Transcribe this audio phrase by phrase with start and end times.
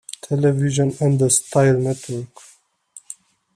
[0.21, 2.35] Television and the Style Network.